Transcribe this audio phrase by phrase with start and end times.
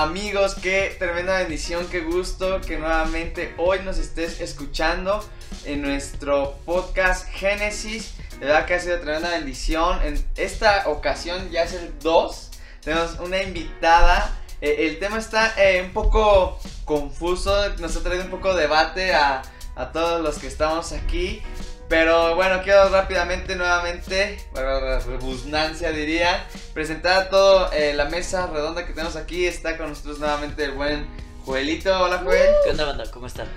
[0.00, 5.22] amigos, qué tremenda bendición, qué gusto que nuevamente hoy nos estés escuchando
[5.66, 8.14] en nuestro podcast Génesis.
[8.38, 10.00] De verdad que ha sido tremenda bendición.
[10.02, 12.50] En esta ocasión ya es el 2.
[12.82, 14.34] Tenemos una invitada.
[14.62, 19.12] Eh, el tema está eh, un poco confuso, nos ha traído un poco de debate
[19.12, 19.42] a,
[19.76, 21.42] a todos los que estamos aquí.
[21.90, 28.46] Pero bueno, quiero rápidamente, nuevamente, para la rebusnancia diría, presentar a toda eh, la mesa
[28.46, 29.44] redonda que tenemos aquí.
[29.44, 31.08] Está con nosotros nuevamente el buen
[31.44, 32.00] Joelito.
[32.00, 32.54] Hola, Joel.
[32.62, 33.10] ¿Qué onda, banda?
[33.10, 33.48] ¿Cómo están?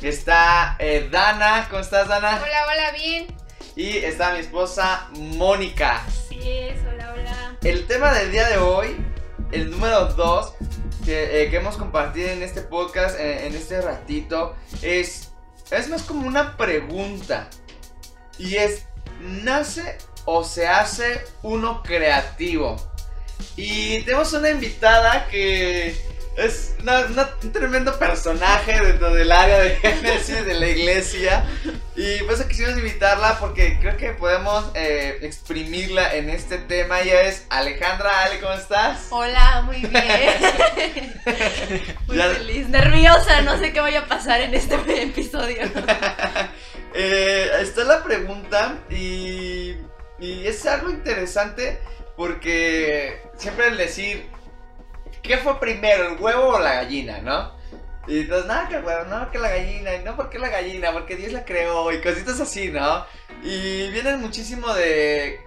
[0.00, 1.66] Está eh, Dana.
[1.68, 2.40] ¿Cómo estás, Dana?
[2.40, 3.26] Hola, hola, bien.
[3.74, 6.04] Y está mi esposa Mónica.
[6.06, 7.56] Así es, hola, hola.
[7.64, 8.96] El tema del día de hoy,
[9.50, 10.54] el número 2
[11.04, 15.32] que eh, queremos compartir en este podcast, en este ratito, es,
[15.72, 17.48] es más como una pregunta.
[18.42, 18.84] Y es,
[19.20, 22.76] ¿nace o se hace uno creativo?
[23.56, 25.94] Y tenemos una invitada que
[26.36, 31.44] es una- una- un tremendo personaje dentro del área de Génesis de la iglesia.
[31.94, 37.00] Y por eso quisimos invitarla porque creo que podemos eh, exprimirla en este tema.
[37.00, 38.22] Ella es Alejandra.
[38.24, 39.08] Ale, ¿cómo estás?
[39.10, 39.92] Hola, muy bien.
[42.06, 45.62] muy Ya- feliz, nerviosa, no sé qué vaya a pasar en este episodio.
[46.94, 49.76] Eh, está la pregunta y,
[50.18, 51.78] y es algo interesante
[52.16, 54.26] porque siempre el decir,
[55.22, 57.52] ¿qué fue primero, el huevo o la gallina, no?
[58.06, 60.48] Y entonces, nada, que el huevo, no, que la gallina, y no, ¿por qué la
[60.48, 60.92] gallina?
[60.92, 63.06] Porque Dios la creó y cositas así, ¿no?
[63.42, 65.40] Y vienen muchísimo de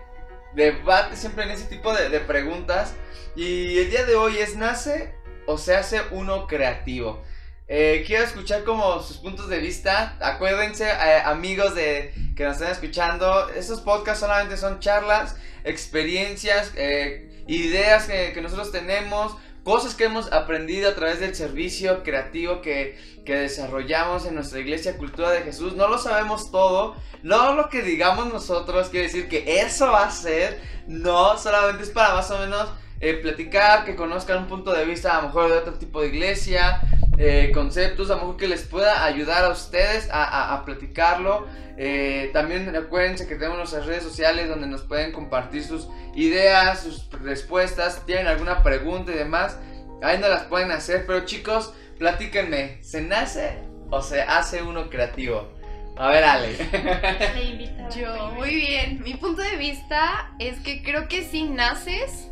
[0.54, 2.96] debate siempre en ese tipo de, de preguntas.
[3.36, 5.14] Y el día de hoy es, ¿nace
[5.46, 7.22] o se hace uno creativo?
[7.68, 10.16] Eh, quiero escuchar como sus puntos de vista.
[10.20, 17.44] Acuérdense, eh, amigos de que nos están escuchando, estos podcasts solamente son charlas, experiencias, eh,
[17.48, 23.36] ideas que, nosotros tenemos, cosas que hemos aprendido a través del servicio creativo que, que
[23.36, 25.76] desarrollamos en nuestra iglesia Cultura de Jesús.
[25.76, 30.12] No lo sabemos todo, no lo que digamos nosotros quiere decir que eso va a
[30.12, 32.70] ser, no, solamente es para más o menos
[33.02, 36.08] eh, platicar, que conozcan un punto de vista a lo mejor de otro tipo de
[36.08, 36.82] iglesia,
[37.18, 41.48] eh, conceptos, a lo mejor que les pueda ayudar a ustedes a, a- a platicarlo.
[41.78, 47.10] Eh, también acuérdense que tenemos nuestras redes sociales donde nos pueden compartir sus ideas, sus
[47.22, 49.58] respuestas, tienen alguna pregunta y demás,
[50.02, 51.06] ahí nos las pueden hacer.
[51.06, 55.54] Pero chicos, platíquenme, ¿se nace o se hace uno creativo?
[55.98, 56.56] A ver, Ale.
[57.96, 59.02] Yo, muy bien.
[59.04, 62.30] Mi punto de vista es que creo que sí naces,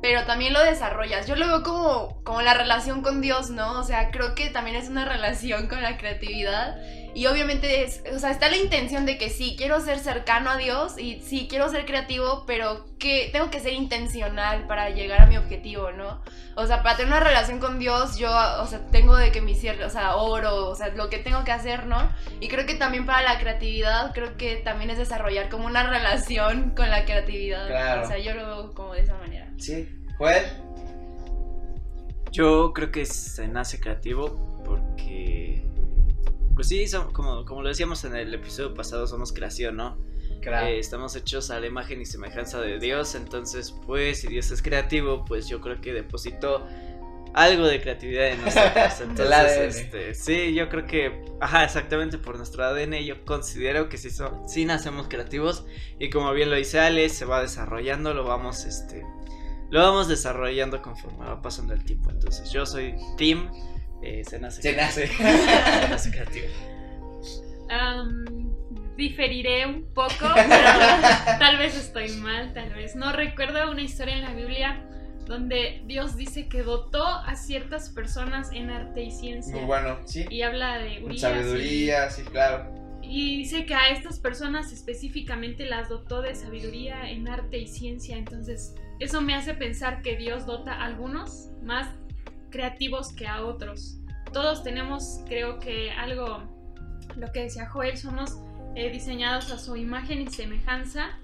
[0.00, 1.26] pero también lo desarrollas.
[1.26, 3.78] Yo lo veo como, como la relación con Dios, ¿no?
[3.78, 6.76] O sea, creo que también es una relación con la creatividad.
[7.14, 10.56] Y obviamente, es, o sea, está la intención de que sí, quiero ser cercano a
[10.56, 15.26] Dios y sí, quiero ser creativo, pero que tengo que ser intencional para llegar a
[15.26, 16.20] mi objetivo, ¿no?
[16.54, 18.30] O sea, para tener una relación con Dios, yo,
[18.60, 21.44] o sea, tengo de que mi cierre, o sea, oro, o sea, lo que tengo
[21.44, 22.10] que hacer, ¿no?
[22.40, 26.70] Y creo que también para la creatividad, creo que también es desarrollar como una relación
[26.70, 27.66] con la creatividad.
[27.68, 28.02] Claro.
[28.02, 29.48] O sea, yo lo veo como de esa manera.
[29.56, 29.88] Sí,
[30.18, 30.44] Joel.
[32.32, 35.67] Yo creo que se nace creativo porque.
[36.58, 39.96] Pues sí, som- como, como lo decíamos en el episodio pasado, somos creación, ¿no?
[40.42, 40.66] Claro.
[40.66, 44.60] Eh, estamos hechos a la imagen y semejanza de Dios, entonces, pues, si Dios es
[44.60, 46.66] creativo, pues yo creo que depositó
[47.32, 49.00] algo de creatividad en nosotros.
[49.02, 49.68] Entonces, ADN.
[49.68, 54.42] este, sí, yo creo que, ajá, exactamente por nuestro ADN, yo considero que sí, so-
[54.48, 55.64] sí nacemos creativos
[56.00, 59.04] y como bien lo dice Ale, se va desarrollando, lo vamos, este,
[59.70, 62.10] lo vamos desarrollando conforme va pasando el tiempo.
[62.10, 63.48] Entonces, yo soy Team,
[64.02, 65.06] eh, se nace Se nace.
[65.16, 66.46] se nace creativo.
[68.96, 72.96] Diferiré un poco, pero tal vez estoy mal, tal vez.
[72.96, 74.84] No recuerdo una historia en la Biblia
[75.26, 79.54] donde Dios dice que dotó a ciertas personas en arte y ciencia.
[79.54, 80.24] Muy bueno, sí.
[80.30, 82.74] Y habla de Urias sabiduría, sí, claro.
[83.02, 87.66] Y, y dice que a estas personas específicamente las dotó de sabiduría en arte y
[87.68, 88.16] ciencia.
[88.16, 91.88] Entonces, eso me hace pensar que Dios dota a algunos más
[92.50, 93.98] creativos que a otros.
[94.32, 96.42] Todos tenemos, creo que algo,
[97.16, 98.38] lo que decía Joel, somos
[98.74, 101.18] eh, diseñados a su imagen y semejanza.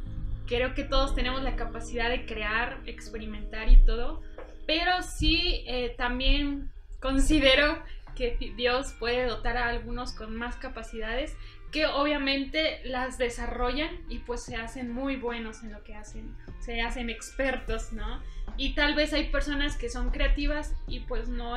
[0.47, 4.23] Creo que todos tenemos la capacidad de crear, experimentar y todo.
[4.67, 7.83] Pero sí, eh, también considero
[8.15, 11.37] que Dios puede dotar a algunos con más capacidades
[11.75, 16.81] que obviamente las desarrollan y pues se hacen muy buenos en lo que hacen, se
[16.81, 18.23] hacen expertos, ¿no?
[18.57, 21.57] Y tal vez hay personas que son creativas y pues no,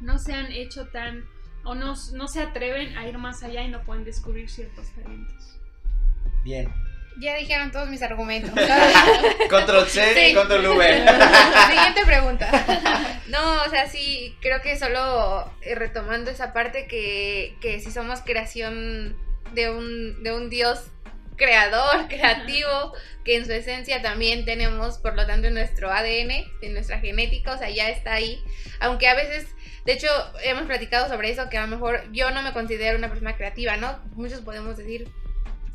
[0.00, 1.22] no se han hecho tan
[1.64, 5.60] o no, no se atreven a ir más allá y no pueden descubrir ciertos talentos.
[6.42, 6.72] Bien.
[7.18, 8.50] Ya dijeron todos mis argumentos.
[9.50, 10.34] Control C, Sí.
[10.34, 11.06] control V.
[11.68, 12.50] Siguiente pregunta.
[13.28, 18.20] No, o sea, sí, creo que solo eh, retomando esa parte que, que si somos
[18.20, 19.16] creación
[19.52, 20.80] de un, de un Dios
[21.36, 22.92] creador, creativo,
[23.24, 26.30] que en su esencia también tenemos, por lo tanto, en nuestro ADN,
[26.62, 28.42] en nuestra genética, o sea, ya está ahí.
[28.80, 29.46] Aunque a veces,
[29.84, 30.08] de hecho,
[30.44, 33.76] hemos platicado sobre eso, que a lo mejor yo no me considero una persona creativa,
[33.76, 33.98] ¿no?
[34.14, 35.08] Muchos podemos decir,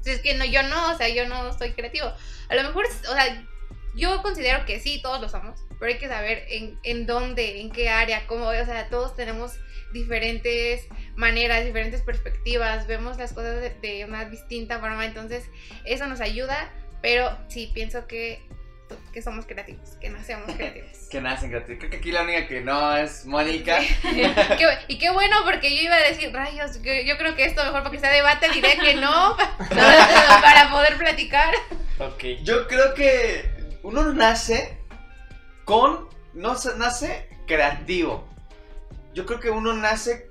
[0.02, 2.12] si es que no, yo no, o sea, yo no soy creativo.
[2.50, 3.46] A lo mejor, o sea,
[3.96, 7.72] yo considero que sí, todos lo somos, pero hay que saber en, en dónde, en
[7.72, 9.54] qué área, cómo, o sea, todos tenemos
[9.92, 15.46] diferentes maneras, diferentes perspectivas, vemos las cosas de, de una distinta forma, entonces
[15.86, 16.72] eso nos ayuda,
[17.02, 18.47] pero sí pienso que,
[19.14, 20.90] que somos creativos, que nacemos creativos.
[21.10, 21.80] Que nacen creativos.
[21.80, 23.80] Creo que aquí la única que no es Mónica.
[24.88, 27.84] Y qué bueno, porque yo iba a decir, rayos, que yo creo que esto mejor
[27.84, 29.36] porque sea debate diré que no,
[29.70, 31.54] para poder platicar.
[32.00, 32.24] Ok.
[32.44, 33.50] Yo creo que
[33.84, 34.78] uno nace
[35.66, 36.08] con.
[36.34, 38.28] No se nace creativo.
[39.14, 40.28] Yo creo que uno nace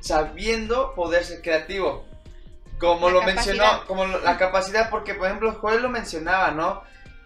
[0.00, 2.06] sabiendo poder ser creativo.
[2.78, 3.46] Como La lo capacidad.
[3.54, 6.82] mencionó, como lo- la capacidad, porque por ejemplo Joel lo mencionaba, ¿no?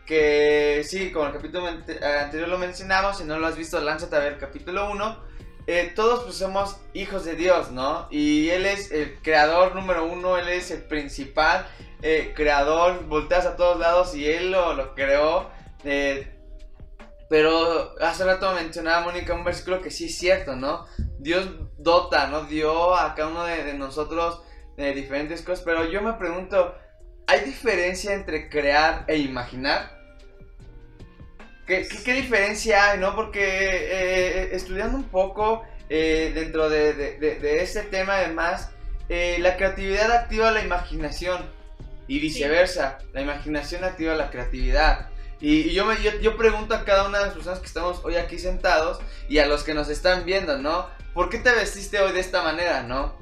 [0.06, 4.17] Que sí, como el capítulo ante- anterior lo mencionamos, si no lo has visto, lánzate
[4.17, 5.25] a ver el capítulo 1.
[5.67, 8.06] Eh, todos pues somos hijos de Dios, ¿no?
[8.11, 11.67] Y Él es el creador número uno, Él es el principal
[12.03, 15.50] eh, creador, volteas a todos lados y Él lo, lo creó.
[15.85, 16.32] eh,
[17.29, 20.87] pero hace rato mencionaba Mónica un versículo que sí es cierto, ¿no?
[21.19, 22.44] Dios dota, ¿no?
[22.44, 24.43] Dio a cada uno de, nosotros
[24.76, 26.76] diferentes cosas, pero yo me pregunto,
[27.26, 29.95] ¿hay diferencia entre crear e imaginar?
[31.66, 33.14] ¿Qué, qué- qué diferencia hay, no?
[33.16, 38.70] Porque eh, estudiando un poco eh, dentro de, de- de- de este tema, además,
[39.08, 41.44] eh, la creatividad activa la imaginación
[42.08, 45.08] y viceversa, la imaginación activa la creatividad.
[45.40, 48.00] Y, y yo, me, yo, yo pregunto a cada una de las personas que estamos
[48.04, 50.88] hoy aquí sentados y a los que nos están viendo, ¿no?
[51.14, 53.16] ¿Por qué te vestiste hoy de esta manera, no?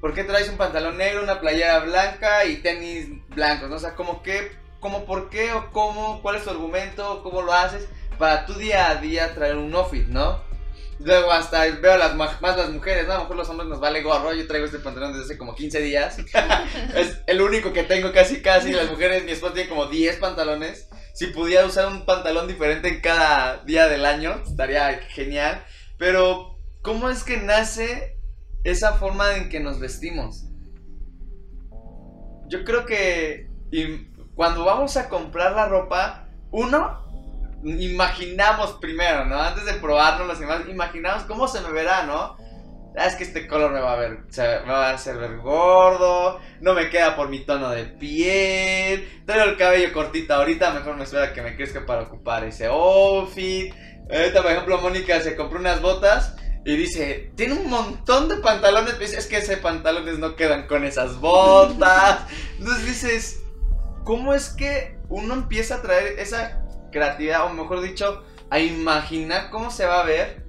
[0.00, 3.76] ¿Por qué traes un pantalón negro, una playera blanca y tenis blancos, no?
[3.76, 7.52] O sea, como que, como por qué o cómo, cuál es tu argumento, cómo lo
[7.52, 7.88] haces
[8.18, 10.46] para tu día a día traer un outfit, ¿no?
[11.00, 13.12] Luego hasta veo las más las mujeres, ¿no?
[13.12, 15.54] A lo mejor los hombres nos vale gorro, yo traigo este pantalón desde hace como
[15.54, 16.18] 15 días.
[16.96, 20.88] es el único que tengo casi casi, las mujeres, mi esposa tiene como 10 pantalones.
[21.14, 25.64] Si pudiera usar un pantalón diferente en cada día del año, estaría genial.
[25.98, 28.16] Pero, ¿cómo es que nace
[28.64, 30.44] esa forma en que nos vestimos?
[32.48, 34.08] Yo creo que y
[34.38, 37.04] cuando vamos a comprar la ropa, uno,
[37.64, 39.42] imaginamos primero, ¿no?
[39.42, 42.36] Antes de probarnos las imágenes, imaginamos cómo se me verá, ¿no?
[42.96, 45.38] Ah, es que este color me va a ver, se me va a hacer ver
[45.38, 50.94] gordo, no me queda por mi tono de piel, traigo el cabello cortito ahorita, mejor
[50.94, 53.74] me espera que me crezca para ocupar ese outfit.
[54.08, 58.92] Ahorita, por ejemplo, Mónica se compró unas botas y dice, tiene un montón de pantalones,
[58.92, 62.20] pero dice, es que esos pantalones no quedan con esas botas.
[62.60, 63.42] Entonces dices,
[64.08, 69.70] ¿cómo es que uno empieza a traer esa creatividad, o mejor dicho, a imaginar cómo
[69.70, 70.46] se va a ver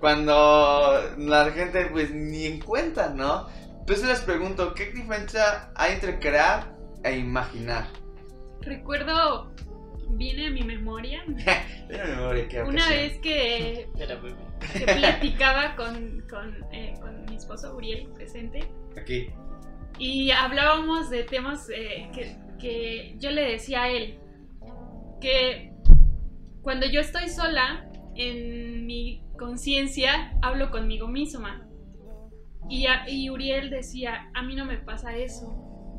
[0.00, 3.46] cuando la gente pues ni en cuenta, ¿no?
[3.78, 6.74] Entonces les pregunto, ¿qué diferencia hay entre crear
[7.04, 7.86] e imaginar?
[8.62, 9.54] Recuerdo,
[10.08, 11.22] viene a mi memoria,
[11.88, 13.88] Tiene memoria, qué una vez que,
[14.72, 18.68] que platicaba con, con, eh, con mi esposo Uriel presente
[19.00, 19.30] Aquí.
[20.00, 24.18] y hablábamos de temas eh, que, que yo le decía a él
[25.20, 25.72] que
[26.62, 31.66] cuando yo estoy sola en mi conciencia hablo conmigo misma.
[32.68, 35.54] Y, a- y Uriel decía a mí no me pasa eso.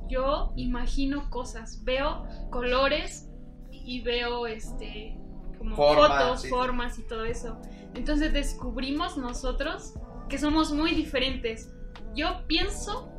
[0.09, 3.29] Yo imagino cosas veo colores
[3.71, 5.17] y veo este
[5.57, 6.49] como fotos sí.
[6.49, 7.59] formas y todo eso
[7.95, 9.93] entonces descubrimos nosotros
[10.29, 11.73] que somos muy diferentes.
[12.15, 13.11] Yo pienso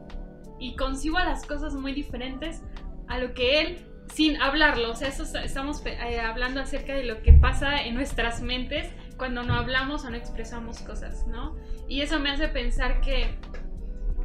[0.59, 2.63] y concibo las cosas muy diferentes
[3.11, 3.79] a lo que él
[4.15, 4.93] sin hablarlo.
[4.93, 9.43] O sea, eso estamos eh, hablando acerca de lo que pasa en nuestras mentes cuando
[9.43, 11.57] no hablamos o no expresamos cosas, ¿no?
[11.89, 13.37] Y eso me hace pensar que,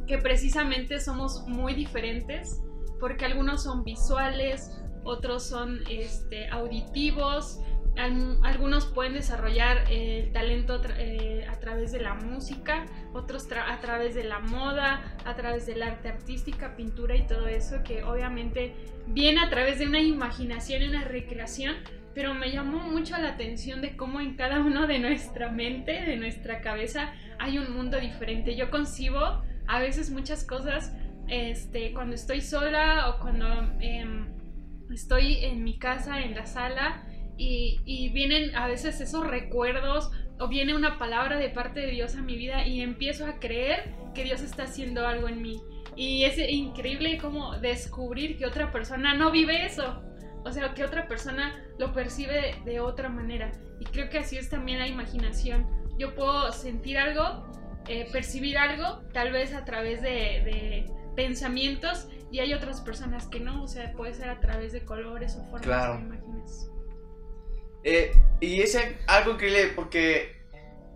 [0.06, 2.62] que precisamente somos muy diferentes
[2.98, 4.70] porque algunos son visuales,
[5.04, 7.60] otros son este, auditivos,
[7.96, 13.64] al- algunos pueden desarrollar el talento tra- eh, a través de la música, otros tra-
[13.68, 18.02] a través de la moda, a través del arte artística, pintura y todo eso, que
[18.04, 18.72] obviamente
[19.06, 21.74] viene a través de una imaginación y una recreación,
[22.14, 26.16] pero me llamó mucho la atención de cómo en cada uno de nuestra mente, de
[26.16, 28.56] nuestra cabeza, hay un mundo diferente.
[28.56, 30.94] Yo concibo a veces muchas cosas
[31.28, 33.46] este, cuando estoy sola o cuando
[33.80, 34.28] em,
[34.90, 37.02] estoy en mi casa, en la sala,
[37.36, 42.14] y, y vienen a veces esos recuerdos o viene una palabra de parte de Dios
[42.16, 45.60] a mi vida y empiezo a creer que Dios está haciendo algo en mí.
[45.96, 50.02] Y es increíble como descubrir que otra persona no vive eso.
[50.44, 53.50] O sea, que otra persona lo percibe de otra manera.
[53.80, 55.66] Y creo que así es también la imaginación.
[55.98, 57.50] Yo puedo sentir algo,
[57.88, 63.40] eh, percibir algo, tal vez a través de, de, pensamientos, y hay otras personas que
[63.40, 63.62] no.
[63.62, 65.96] O sea, puede ser a través de colores o formas Claro.
[65.98, 66.70] que imaginas.
[67.88, 68.76] Eh, y es
[69.06, 70.42] algo increíble porque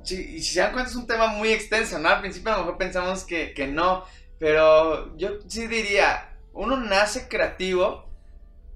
[0.02, 2.08] si, si se dan cuenta es un tema muy extenso, ¿no?
[2.08, 4.04] Al principio a lo mejor pensamos que, que no,
[4.40, 8.10] pero yo sí diría, uno nace creativo,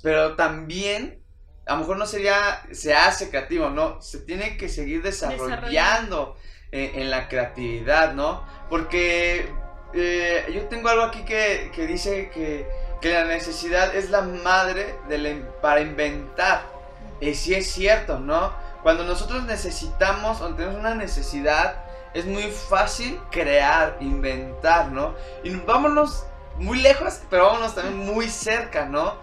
[0.00, 1.25] pero también
[1.66, 4.00] a lo mejor no sería, se hace creativo, ¿no?
[4.00, 6.37] Se tiene que seguir desarrollando
[6.71, 8.47] en, en la creatividad, ¿no?
[8.71, 9.49] Porque
[9.92, 12.66] eh, yo tengo algo aquí que, que dice que,
[13.00, 16.74] que la necesidad es la madre de la in- para inventar.
[17.21, 18.52] Y sí es cierto, ¿no?
[18.83, 21.76] Cuando nosotros necesitamos o tenemos una necesidad,
[22.12, 25.14] es muy fácil crear, inventar, ¿no?
[25.42, 26.26] Y vámonos
[26.59, 29.14] muy lejos, pero vámonos también muy cerca, ¿no?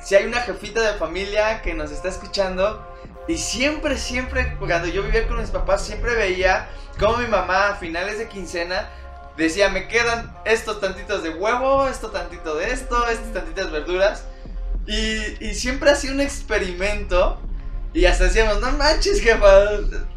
[0.00, 2.84] Si hay una jefita de familia que nos está escuchando,
[3.28, 7.74] y siempre, siempre, cuando yo vivía con mis papás, siempre veía cómo mi mamá a
[7.76, 8.88] finales de quincena
[9.36, 14.24] decía, me quedan estos tantitos de huevo, esto tantito de esto, estas tantitas verduras.
[14.86, 17.40] Y, y siempre hacía un experimento.
[17.92, 19.64] Y hasta decíamos, no manches, jefa,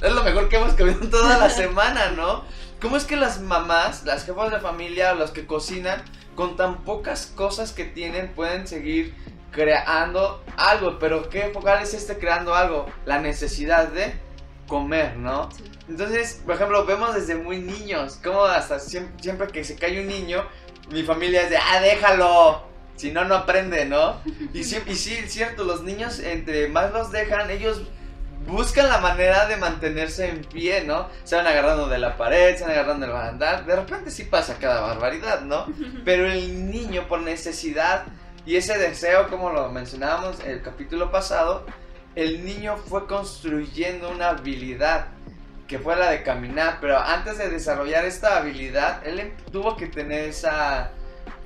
[0.02, 2.44] es lo mejor que hemos comido toda la semana, ¿no?
[2.82, 6.02] ¿Cómo es que las mamás, las jefas de familia, los que cocinan,
[6.36, 9.16] con tan pocas cosas que tienen, pueden seguir
[9.52, 11.00] creando algo?
[11.00, 12.86] Pero ¿qué focal es este creando algo?
[13.06, 14.14] La necesidad de
[14.68, 15.52] comer, ¿no?
[15.52, 15.64] Sí.
[15.90, 20.08] Entonces, por ejemplo, vemos desde muy niños, como hasta siempre, siempre que se cae un
[20.08, 20.46] niño,
[20.92, 22.69] mi familia es de, ah, déjalo,
[23.00, 24.20] si no, no aprende, ¿no?
[24.54, 27.82] Y, sí, y sí, es cierto, los niños, entre más los dejan, ellos
[28.46, 31.08] buscan la manera de mantenerse en pie, ¿no?
[31.24, 34.58] Se van agarrando de la pared, se van agarrando del barandal, de repente sí pasa
[34.60, 35.66] cada barbaridad, ¿no?
[36.04, 38.04] Pero el niño por necesidad
[38.46, 41.66] y ese deseo, como lo mencionábamos en el capítulo pasado,
[42.16, 45.08] el niño fue construyendo una habilidad
[45.70, 50.28] que fue la de caminar, pero antes de desarrollar esta habilidad, él tuvo que tener
[50.28, 50.92] esa,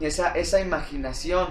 [0.05, 1.49] esa, esa imaginación.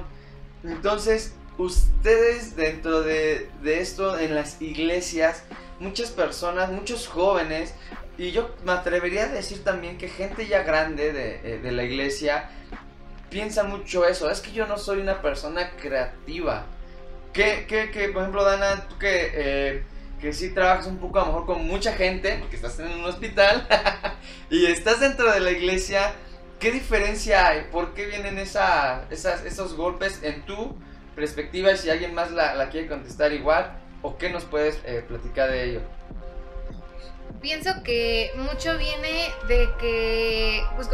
[0.64, 5.42] Entonces, ustedes dentro de, de esto, en las iglesias,
[5.80, 7.74] muchas personas, muchos jóvenes,
[8.18, 11.84] y yo me atrevería a decir también que gente ya grande de, eh, de la
[11.84, 12.50] iglesia,
[13.30, 16.66] piensa mucho eso, es que yo no soy una persona creativa.
[17.32, 19.84] Que, que, que por ejemplo, Dana, tú que, eh,
[20.20, 23.04] que sí trabajas un poco a lo mejor con mucha gente, porque estás en un
[23.06, 23.66] hospital,
[24.50, 26.12] y estás dentro de la iglesia,
[26.62, 27.62] ¿qué diferencia hay?
[27.72, 30.76] ¿Por qué vienen esa, esas, esos golpes en tu
[31.16, 31.76] perspectiva?
[31.76, 35.80] Si alguien más la, quiere contestar igual, ¿o qué nos puedes eh, platicar de ello?
[37.40, 40.88] Pienso que mucho viene de que, pues,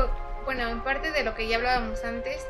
[0.46, 2.46] bueno, en parte de lo que ya hablábamos antes,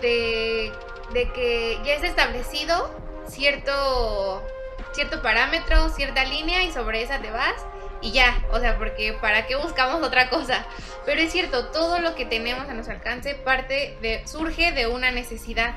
[0.00, 0.70] de,
[1.12, 2.94] de que ya es establecido
[3.26, 4.46] cierto,
[4.92, 7.66] cierto parámetro, cierta línea y sobre esa te vas
[8.02, 10.64] y ya, o sea, porque ¿para qué buscamos otra cosa?
[11.04, 15.10] Pero es cierto, todo lo que tenemos a nuestro alcance parte de, surge de una
[15.10, 15.74] necesidad.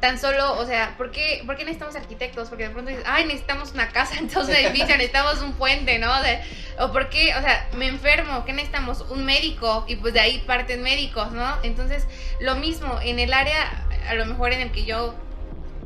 [0.00, 2.48] Tan solo, o sea, ¿por qué, por qué necesitamos arquitectos?
[2.50, 6.20] Porque de pronto dices, ay, necesitamos una casa, entonces un edificio, necesitamos un puente, ¿no?
[6.22, 6.40] De-
[6.78, 9.00] o por qué, o sea, me enfermo, ¿qué necesitamos?
[9.08, 11.56] Un médico, y pues de ahí parten médicos, ¿no?
[11.62, 12.06] Entonces,
[12.40, 15.14] lo mismo, en el área, a lo mejor en el que yo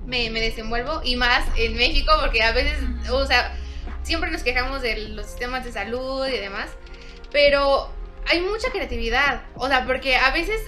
[0.04, 2.78] me, me desenvuelvo, y más en México, porque a veces,
[3.10, 3.54] o sea,
[4.08, 6.70] siempre nos quejamos de los sistemas de salud y demás,
[7.30, 7.92] pero
[8.26, 10.60] hay mucha creatividad, o sea, porque a veces,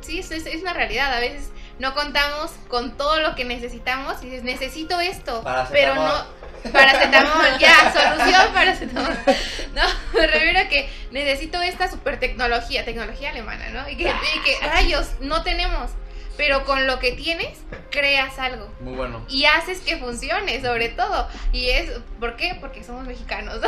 [0.00, 4.26] sí, es, es- una realidad, a veces no contamos con todo lo que necesitamos y
[4.26, 9.16] dices, necesito esto, pero no, paracetamol, ya, solución, paracetamol.
[9.74, 9.82] No,
[10.16, 13.88] me refiero a que necesito esta super tecnología, tecnología alemana, ¿no?
[13.88, 15.90] Y que, y que rayos, no tenemos,
[16.36, 17.58] pero con lo que tienes,
[17.90, 19.24] creas algo Muy bueno.
[19.28, 21.28] y haces que funcione, sobre todo.
[21.52, 22.56] Y es, ¿por qué?
[22.60, 23.60] Porque somos mexicanos.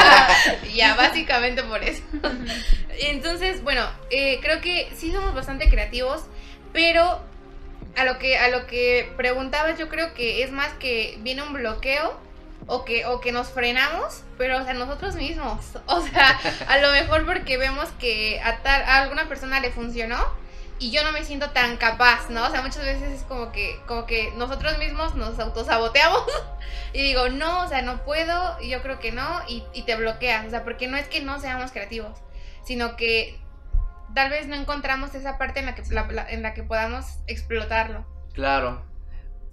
[0.74, 2.02] ya, básicamente por eso.
[3.00, 6.24] Entonces, bueno, eh, creo que sí somos bastante creativos,
[6.72, 7.20] pero
[7.96, 11.52] a lo que a lo que preguntabas, yo creo que es más que viene un
[11.52, 12.18] bloqueo
[12.66, 15.60] o que o que nos frenamos, pero o sea, nosotros mismos.
[15.86, 20.16] O sea, a lo mejor porque vemos que a, tal, a alguna persona le funcionó
[20.78, 22.44] y yo no me siento tan capaz, ¿no?
[22.46, 26.24] O sea, muchas veces es como que, como que nosotros mismos nos autosaboteamos
[26.92, 29.96] y digo, no, o sea, no puedo, y yo creo que no, y, y te
[29.96, 32.18] bloqueas, o sea, porque no es que no seamos creativos,
[32.64, 33.38] sino que
[34.14, 37.04] tal vez no encontramos esa parte en la que, la- la- en la que podamos
[37.26, 38.04] explotarlo.
[38.32, 38.84] Claro.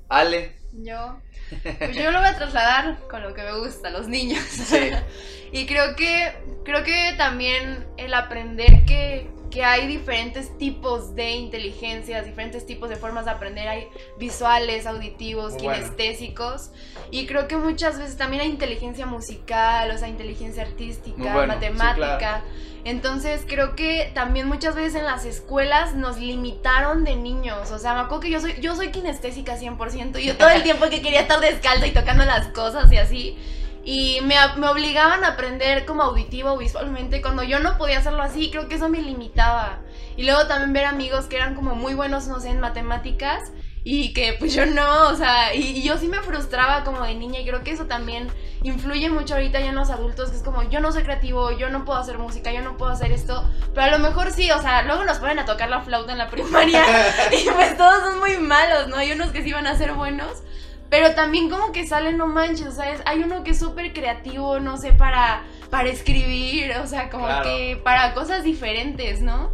[0.09, 1.19] Ale, Yo,
[1.79, 4.43] pues yo lo voy a trasladar con lo que me gusta, los niños.
[4.43, 4.91] Sí.
[5.53, 6.33] y creo que,
[6.65, 12.95] creo que también el aprender que, que hay diferentes tipos de inteligencias, diferentes tipos de
[12.95, 15.73] formas de aprender, hay visuales, auditivos, bueno.
[15.73, 16.71] kinestésicos,
[17.11, 22.17] y creo que muchas veces también hay inteligencia musical, o sea, inteligencia artística, sí, matemática.
[22.17, 22.43] claro.
[22.83, 27.71] Entonces creo que también muchas veces en las escuelas nos limitaron de niños.
[27.71, 30.19] O sea, me acuerdo que yo soy, yo soy kinestésica 100%.
[30.19, 33.37] Y yo todo el tiempo que quería estar descalza y tocando las cosas y así.
[33.83, 37.21] Y me, me obligaban a aprender como auditivo o visualmente.
[37.21, 39.79] Cuando yo no podía hacerlo así, creo que eso me limitaba.
[40.17, 43.51] Y luego también ver amigos que eran como muy buenos, no sé, en matemáticas.
[43.83, 47.15] Y que pues yo no, o sea, y, y yo sí me frustraba como de
[47.15, 47.39] niña.
[47.39, 48.29] Y creo que eso también
[48.63, 51.69] influye mucho ahorita ya en los adultos, que es como, yo no soy creativo, yo
[51.69, 54.61] no puedo hacer música, yo no puedo hacer esto, pero a lo mejor sí, o
[54.61, 56.83] sea, luego nos ponen a tocar la flauta en la primaria
[57.31, 58.97] y pues todos son muy malos, ¿no?
[58.97, 60.43] Hay unos que sí van a ser buenos,
[60.91, 63.01] pero también como que salen, no manches, ¿sabes?
[63.05, 67.43] Hay uno que es súper creativo, no sé, para, para escribir, o sea, como Claro.
[67.45, 69.49] que para cosas diferentes, ¿no?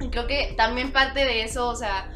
[0.00, 2.10] Y creo que también parte de eso, o sea,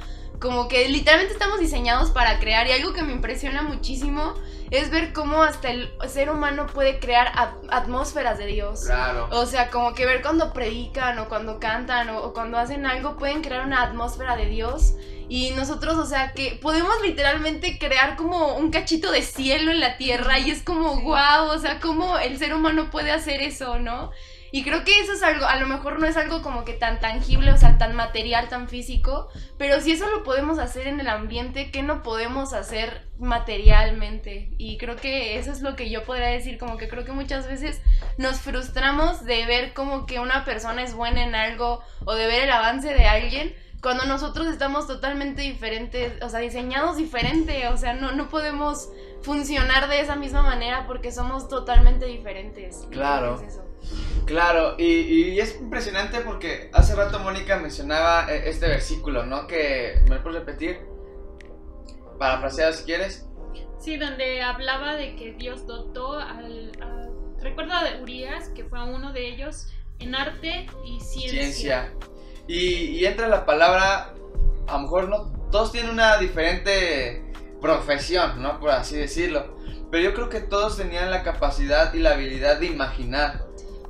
[0.44, 4.34] como que literalmente estamos diseñados para crear y algo que me impresiona muchísimo
[4.70, 8.84] es ver cómo hasta el ser humano puede crear at- atmósferas de Dios.
[8.84, 9.28] Claro.
[9.32, 13.16] O sea, como que ver cuando predican o cuando cantan o, o cuando hacen algo
[13.16, 14.94] pueden crear una atmósfera de Dios.
[15.28, 19.96] Y nosotros, o sea, que podemos literalmente crear como un cachito de cielo en la
[19.96, 24.10] tierra y es como, wow, o sea, cómo el ser humano puede hacer eso, ¿no?
[24.54, 27.00] Y creo que eso es algo, a lo mejor no es algo como que tan
[27.00, 29.26] tangible, o sea, tan material, tan físico,
[29.58, 34.52] pero si eso lo podemos hacer en el ambiente, ¿qué no podemos hacer materialmente?
[34.56, 37.48] Y creo que eso es lo que yo podría decir, como que creo que muchas
[37.48, 37.82] veces
[38.16, 42.44] nos frustramos de ver como que una persona es buena en algo o de ver
[42.44, 47.94] el avance de alguien cuando nosotros estamos totalmente diferentes, o sea, diseñados diferente, o sea,
[47.94, 48.88] no, no podemos
[49.22, 52.86] funcionar de esa misma manera porque somos totalmente diferentes.
[52.92, 53.34] Claro.
[53.34, 53.63] es eso.
[54.26, 59.46] Claro, y, y es impresionante porque hace rato Mónica mencionaba eh, este versículo, ¿no?
[59.46, 60.80] Que, ¿me lo puedes repetir?
[62.18, 63.26] Parafraseado si quieres.
[63.78, 66.72] Sí, donde hablaba de que Dios dotó al...
[66.80, 67.08] a-
[67.42, 69.66] recuerdo de Urias, que fue uno de ellos,
[69.98, 71.42] en arte y ciencia.
[71.42, 71.92] Ciencia.
[72.48, 74.14] Y, y entra la palabra,
[74.66, 77.22] a lo mejor no, todos tienen una diferente
[77.60, 78.58] profesión, ¿no?
[78.58, 79.58] Por así decirlo.
[79.90, 83.44] Pero yo creo que todos tenían la capacidad y la habilidad de imaginar,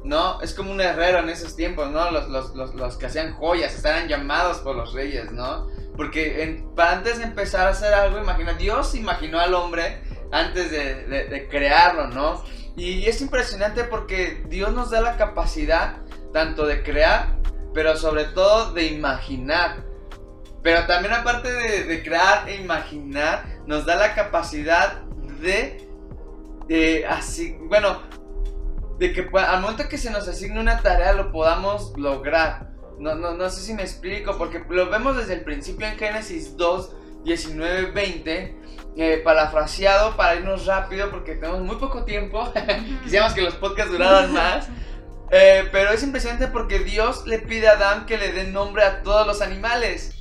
[0.04, 0.40] ¿no?
[0.42, 2.10] Es como un herrero en esos tiempos, ¿no?
[2.10, 5.66] Los, los, los, los que hacían joyas estaban llamados por los reyes, ¿no?
[5.96, 11.04] Porque para antes de empezar a hacer algo, imagina, Dios imaginó al hombre antes de,
[11.06, 12.44] de- de crearlo, ¿no?
[12.76, 15.98] Y es impresionante porque Dios nos da la capacidad
[16.32, 17.36] tanto de crear,
[17.72, 19.84] pero sobre todo de imaginar.
[20.62, 25.02] Pero también aparte de, de crear e imaginar, nos da la capacidad
[25.40, 25.88] de,
[26.68, 28.02] eh, así, bueno,
[28.98, 32.70] de que pa- al momento que se nos asigne una tarea lo podamos lograr.
[32.98, 36.56] No, no, no sé si me explico, porque lo vemos desde el principio en Génesis
[36.56, 36.92] 2,
[37.24, 38.56] 19, 20,
[38.96, 42.52] eh, parafraseado para irnos rápido porque tenemos muy poco tiempo.
[43.02, 44.68] Quisiéramos que los podcasts duraran más.
[45.30, 49.02] Eh, pero es impresionante porque Dios le pide a Adán que le dé nombre a
[49.02, 50.12] todos los animales.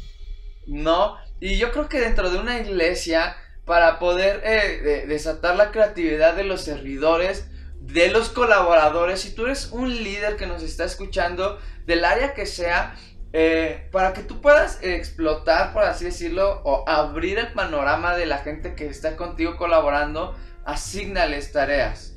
[0.65, 1.17] ¿No?
[1.39, 6.33] Y yo creo que dentro de una iglesia, para poder eh, de- desatar la creatividad
[6.35, 7.47] de los servidores,
[7.85, 12.45] de los colaboradores, si tú eres un líder que nos está escuchando, del área que
[12.45, 12.95] sea,
[13.33, 18.37] eh, para que tú puedas explotar, por así decirlo, o abrir el panorama de la
[18.37, 22.15] gente que está contigo colaborando, asignales tareas.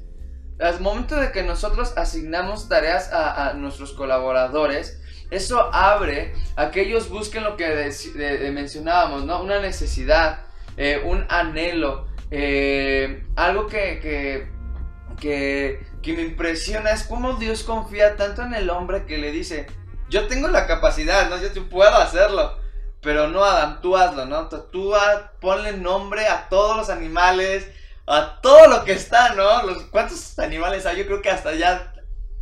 [0.60, 7.08] Al momento de que nosotros asignamos tareas a, nuestros colaboradores, eso abre a que ellos
[7.08, 7.92] busquen lo que
[8.52, 9.42] mencionábamos, ¿no?
[9.42, 14.48] Una necesidad, eh, un anhelo, eh, algo que,
[15.16, 19.66] que, que me impresiona es cómo Dios confía tanto en el hombre que le dice,
[20.08, 21.38] yo tengo la capacidad, ¿no?
[21.38, 22.58] Yo te puedo hacerlo.
[23.00, 24.48] Pero no, Adam, tú hazlo, ¿no?
[24.48, 24.92] Tú-
[25.40, 27.68] ponle nombre a todos los animales,
[28.06, 29.62] a todo lo que está, ¿no?
[29.64, 30.98] Los, ¿Cuántos animales hay?
[30.98, 31.92] Yo creo que hasta ya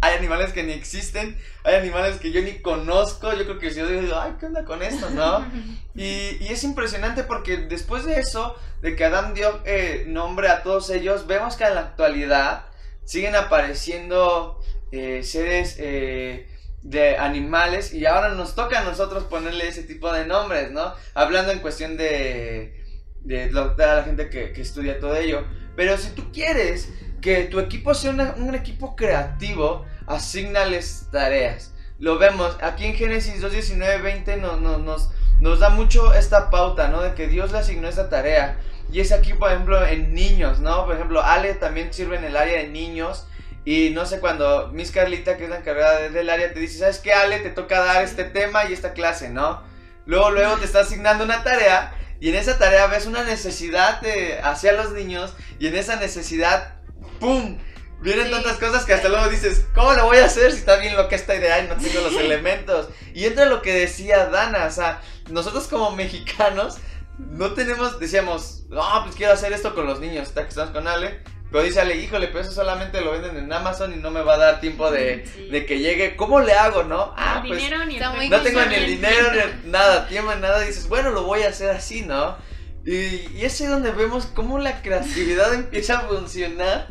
[0.05, 3.33] hay animales que ni existen, hay animales que yo ni conozco.
[3.33, 5.47] Yo creo que si yo digo, ay, ¿qué onda con esto, no?
[5.97, 10.64] Y, y es impresionante porque después de eso, de que Adán dio eh, nombre a
[10.64, 12.64] todos ellos, vemos que en la actualidad
[13.05, 16.49] siguen apareciendo eh, seres eh,
[16.83, 20.93] de animales y ahora nos toca a nosotros ponerle ese tipo de nombres, ¿no?
[21.14, 22.83] Hablando en cuestión de,
[23.21, 25.45] de, lo- de la gente que, que estudia todo ello.
[25.77, 26.88] Pero si tú quieres
[27.21, 31.73] que tu equipo sea una- un equipo creativo, asignales tareas.
[31.99, 36.51] Lo vemos aquí en Génesis 2, 19, 20 nos, nos, nos, nos da mucho esta
[36.51, 37.03] pauta, ¿no?
[37.03, 38.59] De que Dios le asignó esta tarea.
[38.93, 40.85] Y es aquí, por ejemplo, en niños, ¿no?
[40.87, 43.27] Por ejemplo, Ale también sirve en el área de niños.
[43.64, 46.79] Y no sé, cuando Miss Carlita, que es la encargada de- del área, te dice,
[46.81, 47.38] ¿sabes qué, Ale?
[47.38, 49.62] Te toca dar este tema y esta clase, ¿no?
[50.05, 54.38] Luego, luego te está asignando una tarea y en esa tarea ves una necesidad de,
[54.43, 56.75] hacia los niños y en esa necesidad,
[57.21, 57.57] ¡pum!
[58.05, 58.31] Vienen Sí.
[58.33, 61.09] tantas cosas que hasta luego dices, ¿cómo lo voy a hacer si está bien lo
[61.09, 62.88] que esta idea y no tengo los elementos?
[63.14, 66.77] Y entra lo que decía Dana, o sea, nosotros como mexicanos
[67.19, 70.87] no tenemos, decíamos, no, pues quiero hacer esto con los niños, está que estamos con
[70.87, 71.21] Ale.
[71.51, 74.35] Pero dice Ale, híjole, pero eso solamente lo venden en Amazon y no me va
[74.35, 75.49] a dar tiempo de, Sí.
[75.51, 76.17] de que llegue.
[76.17, 77.14] ¿Cómo le hago, no?
[77.17, 79.31] Ah, Ni pues dinero ni el no tengo ni el dinero,
[79.62, 80.64] ni nada, tiempo, nada.
[80.64, 82.37] Y dices, bueno, lo voy a hacer así, ¿no?
[82.85, 86.88] Y, y es ahí donde vemos cómo la creatividad empieza a funcionar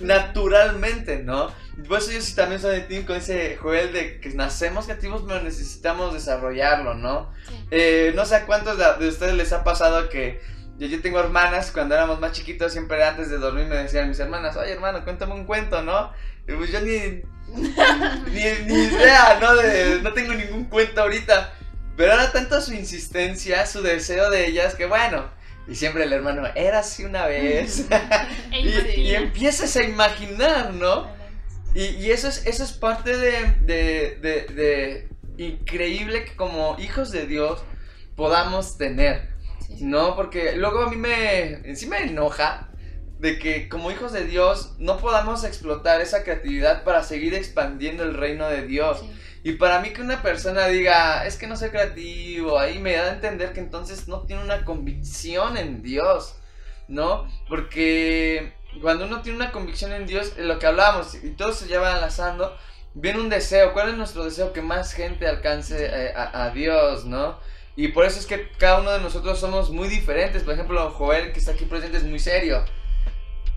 [0.00, 1.50] naturalmente, ¿no?
[1.88, 5.24] Por eso yo sí también soy de team con ese Joel de que nacemos creativos,
[5.26, 7.30] pero necesitamos desarrollarlo, ¿no?
[7.48, 7.54] Sí.
[7.70, 10.40] Eh, no sé a cuántos de, de ustedes les ha pasado que
[10.78, 14.18] yo, yo tengo hermanas, cuando éramos más chiquitos, siempre antes de dormir me decían mis
[14.20, 16.12] hermanas, oye hermano, cuéntame un cuento, ¿no?
[16.48, 17.22] Y pues yo ni,
[18.30, 19.54] ni, ni idea, ¿no?
[19.56, 21.52] De- no tengo ningún cuento ahorita.
[21.96, 25.30] Pero era tanto su insistencia, su deseo de ellas, que bueno.
[25.68, 27.86] Y siempre el hermano, era así una vez.
[28.52, 28.60] E
[28.96, 31.08] y, y empiezas a imaginar, ¿no?
[31.74, 37.10] Y, y eso, es, eso es parte de, de, de- de increíble que como hijos
[37.10, 37.62] de Dios
[38.14, 39.28] podamos tener,
[39.66, 39.78] Sí.
[39.84, 40.14] ¿no?
[40.16, 42.68] Porque luego a mí me, sí me enoja
[43.18, 48.14] de que como hijos de Dios no podamos explotar esa creatividad para seguir expandiendo el
[48.14, 49.00] reino de Dios.
[49.00, 49.10] Sí.
[49.46, 53.04] Y para mí que una persona diga, es que no soy creativo, ahí me da
[53.04, 56.34] a entender que entonces no tiene una convicción en Dios,
[56.88, 57.28] ¿no?
[57.48, 61.68] Porque cuando uno tiene una convicción en Dios, eh, lo que hablábamos, y todo se
[61.68, 62.58] lleva enlazando,
[62.94, 63.72] viene un deseo.
[63.72, 64.52] ¿Cuál es nuestro deseo?
[64.52, 67.38] Que más gente alcance eh, a, a Dios, ¿no?
[67.76, 70.42] Y por eso es que cada uno de nosotros somos muy diferentes.
[70.42, 72.64] Por ejemplo, Joel, que está aquí presente, es muy serio.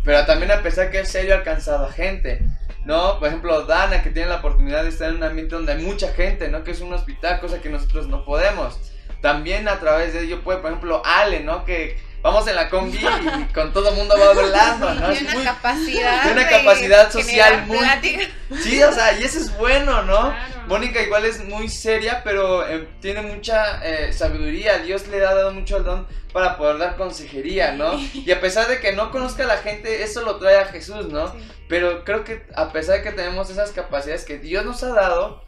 [0.04, 2.46] Pero también a pesar que es serio, ha alcanzado a gente.
[2.86, 3.20] ¿No?
[3.20, 6.14] Por ejemplo, Dana, que tiene la oportunidad de estar en un ambiente donde hay mucha
[6.14, 6.64] gente, ¿no?
[6.64, 8.80] Que es un hospital, cosa que nosotros no podemos.
[9.22, 11.66] También a través de ello puede, por ejemplo, Ale, ¿no?
[11.66, 15.10] Que vamos en la combi y con todo el mundo va hablando, ¿no?
[15.12, 16.32] Tiene una muy- capacidad.
[16.32, 18.24] una social muy- plática.
[18.62, 20.18] Sí, o sea, y eso es bueno, ¿no?
[20.32, 20.64] Claro.
[20.68, 24.80] Mónica igual es muy seria, pero eh, tiene mucha eh, sabiduría.
[24.80, 27.94] Dios le ha dado mucho el don para poder dar consejería, ¿no?
[28.14, 31.08] Y a pesar de que no conozca a la gente, eso lo trae a Jesús,
[31.08, 31.32] ¿no?
[31.32, 31.38] Sí.
[31.68, 35.44] Pero creo que a pesar de que tenemos esas capacidades que Dios nos ha dado,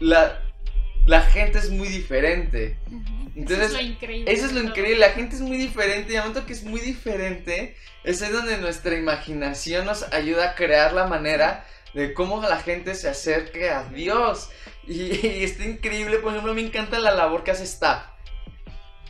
[0.00, 0.40] la,
[1.04, 2.78] la gente es muy diferente.
[3.36, 4.32] Entonces, eso es lo increíble.
[4.32, 6.80] eso es lo increíble, la gente es muy diferente y al momento que es muy
[6.80, 12.58] diferente, es ahí donde nuestra imaginación nos ayuda a crear la manera de cómo la
[12.58, 14.48] gente se acerque a Dios.
[14.86, 18.04] Y, y está increíble, por ejemplo, me encanta la labor que hace Staff.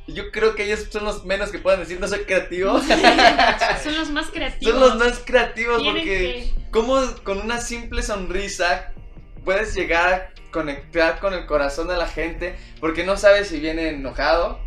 [0.08, 2.80] Yo creo que ellos son los menos que pueden decir no soy creativo.
[3.82, 4.72] Son los más creativos.
[4.72, 8.92] son los más creativos porque cómo con una simple sonrisa
[9.44, 13.90] puedes llegar a conectar con el corazón de la gente porque no sabes si viene
[13.90, 14.58] enojado,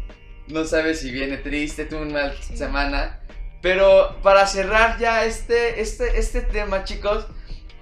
[0.48, 2.58] no sabes si viene triste, tuvo una mala Sí.
[2.58, 3.20] semana.
[3.62, 7.26] Pero para cerrar ya este, este, este tema, chicos,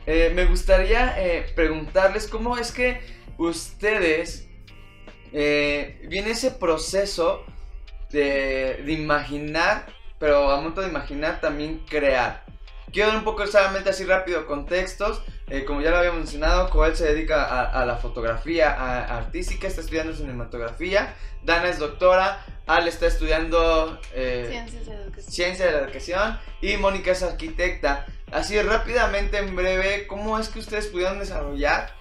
[0.05, 3.01] eh, me gustaría eh, preguntarles cómo es que
[3.37, 4.47] ustedes
[5.33, 7.43] eh, viene ese proceso
[8.09, 9.85] de, de imaginar,
[10.17, 12.45] pero a momento de imaginar también crear.
[12.93, 15.21] Quiero dar un poco solamente así rápido contextos.
[15.49, 19.67] Eh, como ya lo había mencionado, Joel se dedica a, a la fotografía a- artística,
[19.67, 21.15] está estudiando cinematografía.
[21.43, 25.31] Dana es doctora, Al está estudiando eh, Ciencias de educación.
[25.33, 28.05] ciencia de la educación y Mónica es arquitecta.
[28.29, 31.91] Así rápidamente, en breve, ¿cómo es que ustedes pudieron desarrollar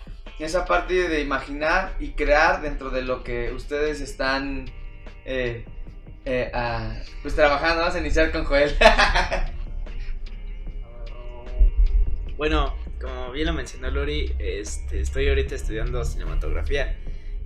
[0.41, 4.69] esa parte de imaginar y crear dentro de lo que ustedes están
[5.25, 5.65] eh,
[7.23, 7.83] pues trabajando?
[7.83, 8.77] Vamos a iniciar con Joel.
[12.37, 12.75] Bueno,
[13.07, 16.99] como bien lo mencionó Lori, este, estoy ahorita estudiando cinematografía.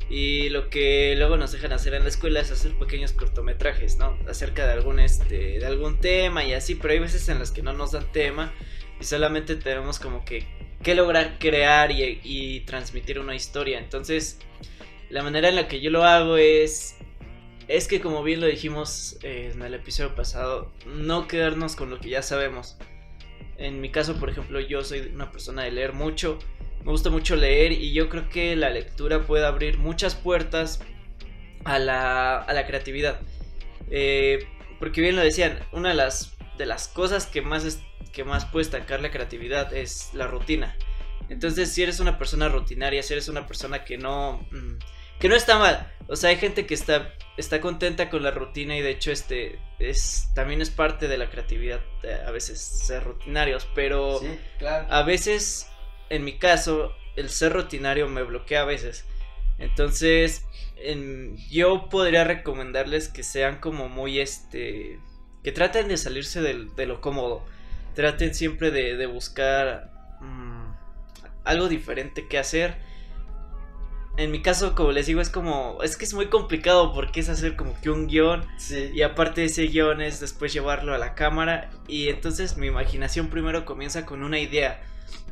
[0.09, 4.19] Y lo que luego nos dejan hacer en la escuela es hacer pequeños cortometrajes, ¿no?
[4.27, 7.63] Acerca de algún, este, de algún tema y así, pero hay veces en las que
[7.63, 8.55] no nos dan tema
[8.99, 10.47] y solamente tenemos como que,
[10.83, 13.79] que lograr crear y, y transmitir una historia.
[13.79, 14.39] Entonces,
[15.11, 16.97] la manera en la que yo lo hago es,
[17.69, 22.01] es que como bien lo dijimos eh, en el episodio pasado, no quedarnos con lo
[22.01, 22.79] que ya sabemos.
[23.61, 26.39] En mi caso, por ejemplo, yo soy una persona de leer mucho.
[26.83, 30.81] Me gusta mucho leer y yo creo que la lectura puede abrir muchas puertas
[31.65, 33.21] a la, a la creatividad.
[33.91, 37.83] Eh, porque bien lo decían, una de las, de las cosas que más,
[38.15, 40.75] que más puede estancar la creatividad es la rutina.
[41.29, 44.79] Entonces, si eres una persona rutinaria, si eres una persona que no, mm,
[45.19, 45.93] que no está mal.
[46.09, 49.59] O sea, hay gente que está, está contenta con la rutina y de hecho este
[49.79, 54.87] es también es parte de la creatividad eh, a veces ser rutinarios, pero Sí, claro.
[54.91, 55.69] a veces,
[56.11, 59.05] en mi caso, el ser rutinario me bloquea a veces.
[59.59, 60.45] Entonces,
[60.77, 64.99] en- yo podría recomendarles que sean como muy este.
[65.43, 67.45] que traten de salirse de lo cómodo.
[67.95, 70.73] Traten siempre de, de buscar mm,
[71.45, 72.77] algo diferente que hacer.
[74.17, 75.79] En mi caso, como les digo, es como.
[75.83, 78.45] Es que es muy complicado porque es hacer como que un guion.
[78.59, 78.91] Sí.
[78.93, 81.71] Y aparte de ese guion es después llevarlo a la cámara.
[81.89, 84.83] Y entonces mi imaginación primero comienza con una idea.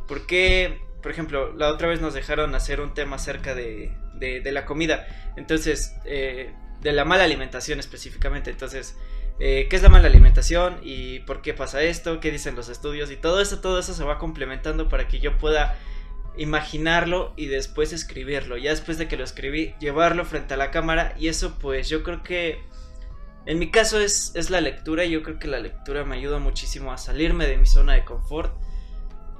[0.07, 4.53] Porque, por ejemplo, la otra vez nos dejaron hacer un tema acerca de, de, de
[4.53, 5.07] la comida.
[5.37, 8.51] Entonces, eh, de la mala alimentación específicamente.
[8.51, 8.97] Entonces,
[9.41, 10.79] eh, ¿qué es la mala alimentación?
[10.83, 12.21] ¿Y por qué pasa esto?
[12.21, 13.11] ¿Qué dicen los estudios?
[13.11, 15.77] Y todo eso, todo eso se va complementando para que yo pueda
[16.38, 18.57] imaginarlo y después escribirlo.
[18.57, 21.14] Ya después de que lo escribí, llevarlo frente a la cámara.
[21.18, 22.61] Y eso pues yo creo que
[23.46, 25.05] en mi caso es, es la lectura.
[25.05, 28.05] y Yo creo que la lectura me ayuda muchísimo a salirme de mi zona de
[28.05, 28.55] confort.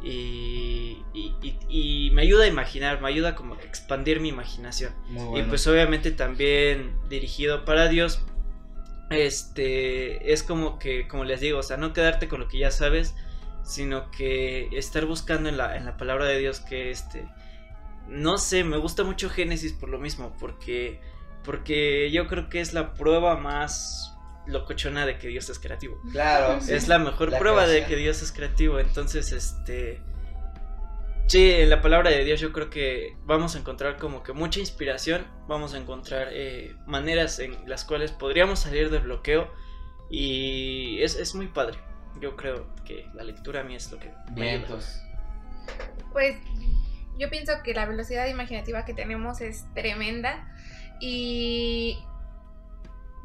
[0.02, 1.58] Y, y, y-
[2.06, 4.92] y me ayuda a imaginar, me ayuda como a expandir mi imaginación.
[5.37, 8.20] Y pues obviamente también dirigido para Dios.
[9.11, 12.70] Este es como que, como les digo, o sea, no quedarte con lo que ya
[12.70, 13.14] sabes,
[13.62, 17.29] sino que estar buscando en la, en la palabra de Dios que este.
[18.09, 21.01] No sé, me gusta mucho Génesis por lo mismo, porque.
[21.44, 24.16] Porque yo creo que es la prueba más
[24.47, 26.01] locochona de que Dios es creativo.
[26.11, 26.61] Claro.
[26.61, 26.73] sí.
[26.73, 28.79] Es la mejor La prueba de que Dios es creativo.
[28.79, 30.01] Entonces, este.
[31.27, 34.61] Sí, en la palabra de Dios yo creo que vamos a encontrar como que mucha
[34.61, 35.27] inspiración.
[35.47, 39.53] Vamos a encontrar eh, maneras en las cuales podríamos salir del bloqueo.
[40.11, 41.79] Y es, es muy padre.
[42.20, 44.78] Yo creo que la lectura a mí es lo que me ayuda.
[46.12, 46.37] Pues
[47.18, 50.48] yo pienso que la velocidad imaginativa que tenemos es tremenda
[51.00, 51.98] y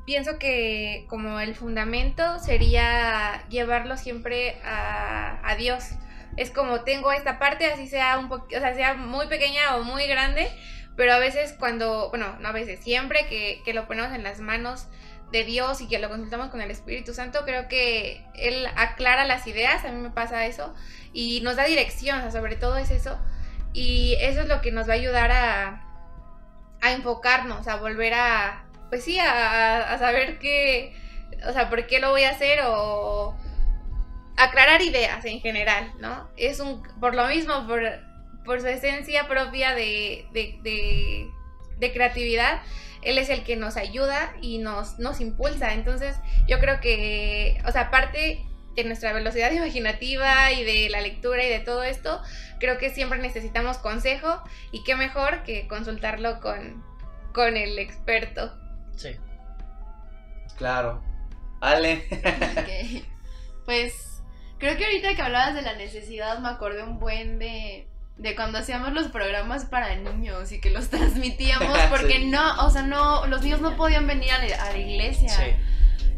[0.05, 5.91] pienso que como el fundamento sería llevarlo siempre a, a Dios.
[6.35, 10.07] Es como tengo esta parte, así sea un o sea, sea muy pequeña o muy
[10.07, 10.49] grande,
[10.95, 14.39] pero a veces cuando, bueno, no a veces, siempre que, que lo ponemos en las
[14.39, 14.87] manos
[15.33, 19.47] de Dios y que lo consultamos con el Espíritu Santo, creo que Él aclara las
[19.47, 20.75] ideas, a mí me pasa eso,
[21.11, 23.19] y nos da dirección, sobre todo es eso,
[23.73, 25.83] y eso es lo que nos va a ayudar a,
[26.81, 30.95] a enfocarnos, a volver a, pues sí, a, saber qué,
[31.47, 33.35] o sea, por qué lo voy a hacer o
[34.37, 36.29] aclarar ideas en general, ¿no?
[36.37, 37.81] Es un, por lo mismo, por,
[38.45, 42.61] por su esencia propia de, de creatividad,
[43.05, 45.73] él es el que nos ayuda y nos, nos impulsa.
[45.73, 46.15] Entonces,
[46.47, 51.49] yo creo que, o sea, aparte de nuestra velocidad imaginativa y de la lectura y
[51.49, 52.21] de todo esto,
[52.59, 56.83] creo que siempre necesitamos consejo y qué mejor que consultarlo con,
[57.33, 58.53] con el experto.
[58.95, 59.15] Sí.
[60.57, 61.03] Claro.
[61.61, 62.05] Ale.
[62.11, 63.05] Ok.
[63.65, 64.21] Pues
[64.59, 68.59] creo que ahorita que hablabas de la necesidad me acordé un buen de, de cuando
[68.59, 72.25] hacíamos los programas para niños y que los transmitíamos porque Sí.
[72.25, 75.29] no, o sea, no, los niños no podían venir a la, a la iglesia.
[75.29, 75.43] Sí.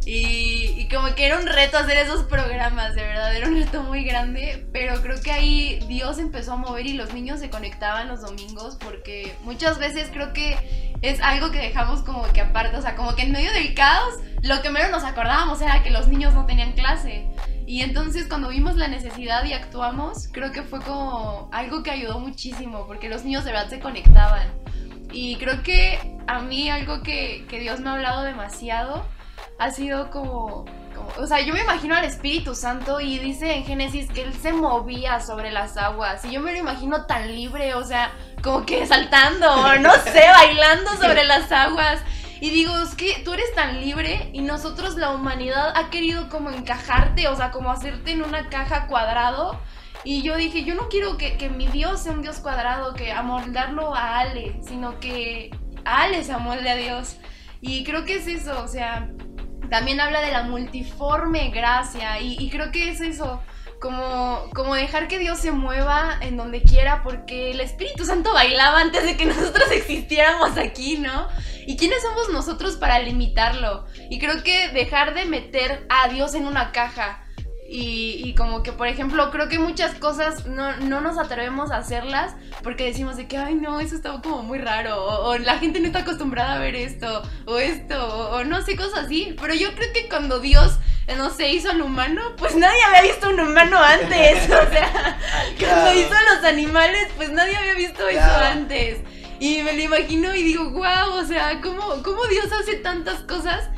[0.07, 3.81] Y, y como que era un reto hacer esos programas, de verdad, era un reto
[3.81, 8.07] muy grande, pero creo que ahí Dios empezó a mover y los niños se conectaban
[8.07, 12.81] los domingos porque muchas veces creo que es algo que dejamos como que aparte, o
[12.83, 16.07] sea, como que en medio del caos, lo que menos nos acordábamos era que los
[16.07, 17.25] niños no tenían clase.
[17.67, 22.19] Y entonces cuando vimos la necesidad y actuamos, creo que fue como algo que ayudó
[22.19, 24.47] muchísimo porque los niños de verdad se conectaban.
[25.11, 29.05] Y creo que a mí algo que, que Dios me ha hablado demasiado
[29.59, 33.63] ha sido como, como- o sea, yo me imagino al Espíritu Santo y dice en
[33.65, 37.73] Génesis que él se movía sobre las aguas y yo me lo imagino tan libre,
[37.75, 38.11] o sea,
[38.43, 42.01] como que saltando no sé, bailando sobre las aguas.
[42.41, 46.51] Y digo, es que tú eres tan libre y nosotros la humanidad ha querido como
[46.51, 49.59] encajarte, o sea, como hacerte en una caja cuadrado.
[50.03, 53.11] Y yo dije, yo no quiero que, que mi Dios sea un Dios cuadrado, que
[53.11, 55.49] amoldarlo a Ale, sino que
[55.83, 57.17] Ale se amolde a Dios.
[57.61, 59.09] Y creo que es eso, o sea,
[59.69, 63.41] también habla de la multiforme gracia y, y creo que es eso,
[63.79, 68.79] como, como dejar que Dios se mueva en donde quiera porque el Espíritu Santo bailaba
[68.79, 71.27] antes de que nosotros existiéramos aquí, ¿no?
[71.67, 73.85] ¿Y quiénes somos nosotros para limitarlo?
[74.09, 77.24] Y creo que dejar de meter a Dios en una caja.
[77.67, 81.77] Y, y como que, por ejemplo, creo que muchas cosas no, no nos atrevemos a
[81.77, 85.57] hacerlas porque decimos de que, ay, no, eso está como muy raro, o, o la
[85.57, 89.35] gente no está acostumbrada a ver esto, o esto, o, o no sé, cosas así.
[89.41, 90.77] Pero yo creo que cuando Dios,
[91.17, 94.43] no sé, hizo al humano, pues nadie había visto un humano antes.
[94.45, 95.17] O sea,
[95.59, 95.99] cuando Claro.
[95.99, 98.99] hizo a los animales, pues nadie había visto eso antes.
[99.39, 103.69] Y me lo imagino y digo, wow, o sea, ¿cómo, cómo Dios hace tantas cosas?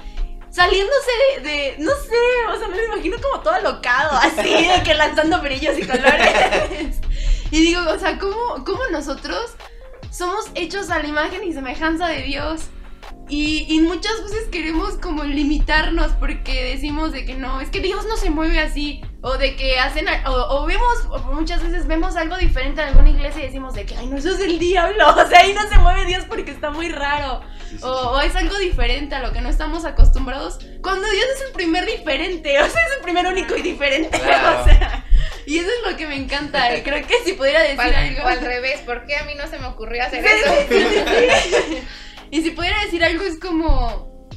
[0.58, 1.12] Saliéndose
[1.44, 2.16] de, de- no sé,
[2.52, 7.02] o sea, me lo imagino como todo alocado, así, de que lanzando brillos y colores.
[7.52, 9.56] Y digo, o sea, ¿cómo, cómo nosotros
[10.12, 12.64] somos hechos a la imagen y semejanza de Dios?
[13.30, 18.06] Y, y muchas veces queremos como limitarnos porque decimos de que no, es que Dios
[18.06, 19.02] no se mueve así.
[19.22, 23.10] O de que hacen, o, o vemos, o muchas veces vemos algo diferente en alguna
[23.12, 25.06] iglesia y decimos de que, ay, no, eso es el diablo.
[25.16, 27.42] O sea, ahí no se mueve Dios porque está muy raro.
[27.70, 30.60] Sí, sí, O, o es algo diferente a lo que no estamos acostumbrados.
[30.82, 34.20] Cuando Dios es el primer diferente, o sea, es el primer único y diferente.
[34.20, 34.62] Claro.
[34.62, 35.04] O sea,
[35.46, 36.76] y eso es lo que me encanta.
[36.76, 38.24] y Creo que si pudiera decir al, algo.
[38.24, 40.54] o al revés, ¿por qué a mí no se me ocurrió hacer Sí, eso?
[40.70, 41.88] sí, sí, sí, sí.
[42.32, 44.28] Y si pudiera decir algo es como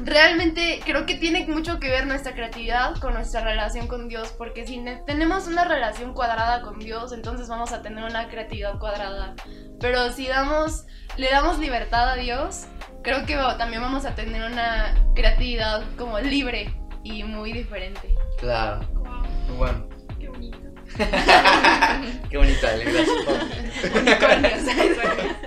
[0.00, 4.64] realmente creo que tiene mucho que ver nuestra creatividad con nuestra relación con Dios, porque
[4.66, 9.34] si ne- tenemos una relación cuadrada con Dios, entonces vamos a tener una creatividad cuadrada.
[9.80, 10.84] Pero si damos
[11.18, 12.66] le damos libertad a Dios,
[13.02, 18.14] creo que también vamos a tener una creatividad como libre y muy diferente.
[18.38, 19.86] Claro, Wow, bueno.
[20.18, 20.58] qué bonito.
[22.30, 22.66] Qué bonito.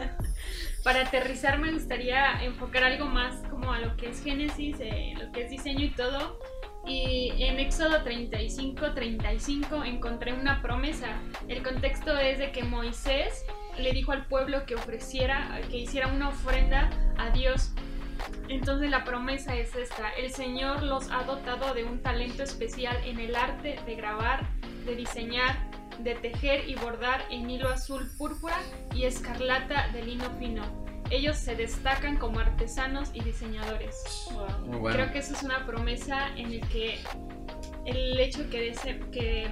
[0.84, 5.32] Para aterrizar me gustaría enfocar algo más como a lo que es Génesis, eh, lo
[5.32, 6.40] que es diseño y todo.
[6.86, 11.08] Y en Éxodo 35, 35 encontré una promesa.
[11.48, 13.46] El contexto es de que Moisés
[13.78, 17.72] le dijo al pueblo que ofreciera, que hiciera una ofrenda a Dios.
[18.50, 23.20] Entonces la promesa es esta, el Señor los ha dotado de un talento especial en
[23.20, 24.46] el arte de grabar,
[24.86, 25.58] de diseñar,
[26.00, 28.58] de tejer y bordar en hilo azul púrpura
[28.94, 30.64] y escarlata de lino fino.
[31.10, 34.28] Ellos se destacan como artesanos y diseñadores.
[34.66, 34.96] Muy bueno.
[34.98, 37.00] Creo que eso es una promesa en el que
[37.86, 39.50] el hecho que, dese- que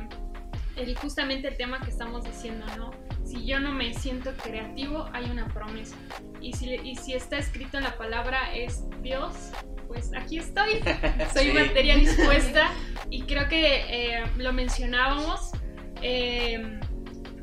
[0.80, 2.92] el, justamente el tema que estamos diciendo, ¿no?
[3.26, 5.96] Si yo no me siento creativo, hay una promesa.
[6.42, 9.52] Y si, y si está escrito en la palabra es Dios,
[9.88, 10.80] pues aquí estoy.
[11.34, 11.52] Soy Sí.
[11.54, 12.72] materia dispuesta
[13.10, 15.52] y creo que eh, lo mencionábamos.
[16.02, 16.80] eh,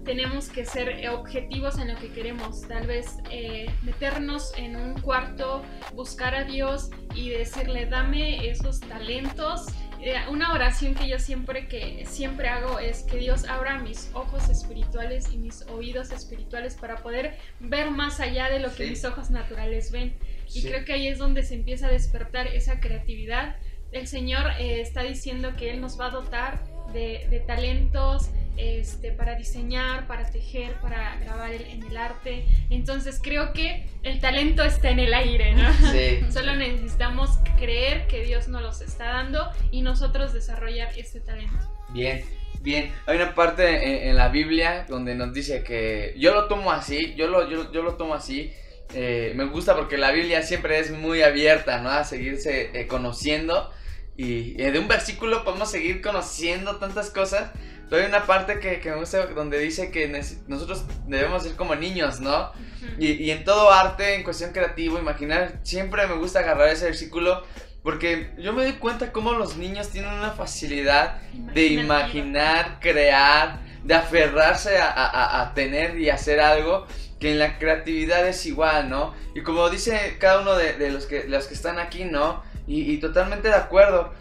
[0.04, 2.62] tenemos que ser objetivos en lo que queremos.
[2.68, 9.66] Tal vez eh, meternos en un cuarto, buscar a Dios y decirle, dame esos talentos.
[10.00, 14.48] Eh, una oración que yo siempre que siempre hago es que Dios abra mis ojos
[14.48, 18.90] espirituales y mis oídos espirituales para poder ver más allá de lo que Sí.
[18.90, 20.16] mis ojos naturales ven.
[20.54, 23.56] Y creo que ahí es donde se empieza a despertar esa creatividad.
[23.92, 29.12] El Señor eh, está diciendo que Él nos va a dotar de, de talentos este,
[29.12, 32.44] para diseñar, para tejer, para grabar el- en el arte.
[32.70, 35.72] Entonces creo que el talento está en el aire, ¿no?
[35.92, 36.20] Sí.
[36.30, 41.56] Solo necesitamos creer que Dios nos los está dando y nosotros desarrollar ese talento.
[41.90, 42.24] Bien,
[42.60, 42.92] bien.
[43.06, 47.14] Hay una parte en, en la Biblia donde nos dice que yo lo tomo así,
[47.16, 48.52] yo lo, yo, yo lo tomo así.
[48.94, 51.90] eh, me gusta porque la Biblia siempre es muy abierta, ¿no?
[51.90, 53.70] A seguirse eh, conociendo.
[54.18, 57.50] Y eh, de un versículo podemos seguir conociendo tantas cosas.
[57.88, 60.08] Pero hay una parte que, que me gusta donde dice que
[60.48, 62.50] nosotros debemos ser como niños, ¿no?
[62.98, 67.44] Y, y en todo arte, en cuestión creativo, imaginar, siempre me gusta agarrar ese versículo
[67.82, 71.20] porque yo me doy cuenta cómo los niños tienen una facilidad
[71.54, 76.86] de imaginar, crear, de aferrarse a, a- a- a tener y hacer algo
[77.20, 79.14] que en la creatividad es igual, ¿no?
[79.36, 82.42] Y como dice cada uno de, de los, que, los que están aquí, ¿no?
[82.66, 84.12] Y, y totalmente de acuerdo.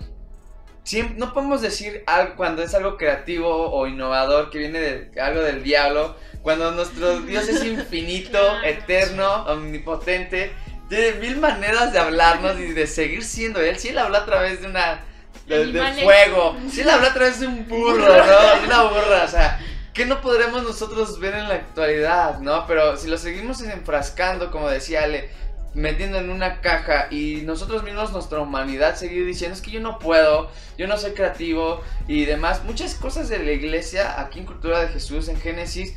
[0.85, 5.41] Siem- no podemos decir algo cuando es algo creativo o innovador que viene de algo
[5.41, 10.53] del diablo, cuando nuestro Dios es infinito, eterno, omnipotente,
[10.87, 13.77] tiene mil maneras de hablarnos y de seguir siendo Él.
[13.77, 15.03] Si Él habla a través de una
[15.47, 18.59] de, fuego, si Él habla a través de un burro, ¿no?
[18.61, 19.59] De una burra, o sea,
[19.93, 22.67] ¿qué no podremos nosotros ver en la actualidad, no?
[22.67, 25.29] Pero si lo seguimos enfrascando, como decía Ale,
[25.75, 29.99] metiendo en una caja y nosotros mismos, nuestra humanidad, seguir diciendo es que yo no
[29.99, 32.63] puedo, yo no soy creativo y demás.
[32.63, 35.93] Muchas cosas de la iglesia, aquí en Cultura de Jesús, en Génesis,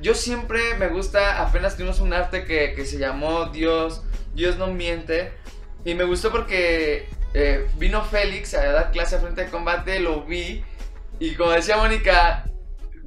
[0.00, 4.02] yo siempre me gusta, apenas tuvimos un arte que, que se llamó Dios,
[4.34, 5.32] Dios no miente.
[5.84, 10.24] Y me gustó porque eh, vino Félix a dar clase a frente de combate, lo
[10.24, 10.64] vi.
[11.18, 12.49] Y como decía Mónica,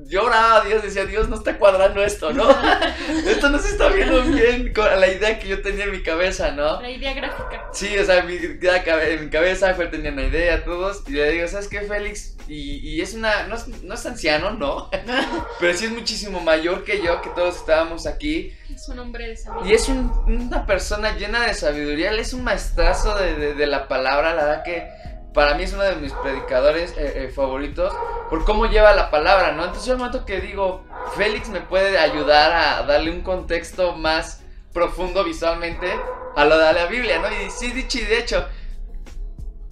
[0.08, 2.50] yo oraba a Dios, decía, Dios no está cuadrando esto, ¿no?
[3.28, 6.52] esto no se está viendo bien con la idea que yo tenía en mi cabeza,
[6.52, 6.82] ¿no?
[6.82, 7.68] La idea gráfica.
[7.74, 11.04] Sí, o sea, mi, en mi cabeza fue tenía una idea, todos.
[11.08, 12.36] Y le digo, ¿sabes qué, Félix?
[12.48, 13.48] Y, y es una.
[13.48, 14.90] No es, no es anciano, no.
[15.60, 18.54] Pero sí es muchísimo mayor que yo, que todos estábamos aquí.
[18.74, 19.72] Es un hombre de sabiduría.
[19.72, 22.10] Y es un- una persona llena de sabiduría.
[22.12, 24.34] Él es un maestrazo de, de- de la palabra.
[24.34, 24.88] La verdad que
[25.34, 27.94] para mí es uno de mis predicadores eh, eh, favoritos.
[28.30, 29.66] Por cómo lleva la palabra, ¿no?
[29.66, 35.24] Entonces yo momento que digo, Félix me puede ayudar a darle un contexto más profundo
[35.24, 35.88] visualmente
[36.36, 37.28] a lo de la Biblia, ¿no?
[37.30, 38.48] Y sí, dicho y de hecho,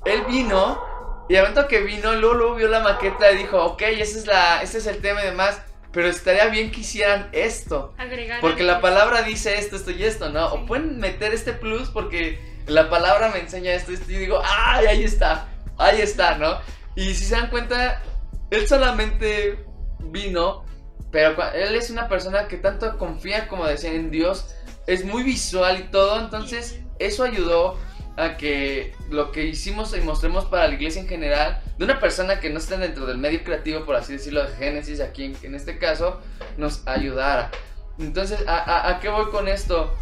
[0.06, 0.92] él vino
[1.30, 4.28] y al momento que vino, luego, luego vio la maqueta y dijo, ok, ese es,
[4.28, 7.94] la, ese es el tema y demás, pero estaría bien que hicieran esto.
[7.98, 10.48] Agregar Porque la palabra dice esto, esto y esto, ¿no?
[10.48, 14.88] O pueden meter este plus porque la palabra me enseña esto, esto y digo, ¡ay,
[14.88, 15.48] ahí está!
[15.78, 16.58] Ahí está, ¿no?
[16.96, 18.02] Y si se dan cuenta,
[18.50, 19.66] él solamente
[20.00, 20.66] vino,
[21.12, 24.54] pero él es una persona que tanto confía, como decía, en Dios,
[24.88, 27.78] es muy visual y todo, entonces eso ayudó
[28.18, 32.40] a que lo que hicimos y mostremos para la iglesia en general, de una persona
[32.40, 35.56] que no está dentro del medio creativo, por así decirlo, de Génesis, aquí en, en
[35.56, 36.20] este caso,
[36.58, 37.52] nos ayudara.
[38.00, 39.96] Entonces, ¿a, a, a qué voy con esto?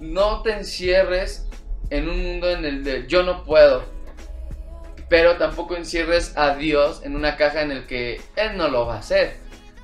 [0.00, 1.46] No te encierres
[1.90, 3.84] en un mundo en el de yo no puedo,
[5.12, 8.94] pero tampoco encierres a Dios en una caja en el que Él no lo va
[8.94, 9.36] a hacer,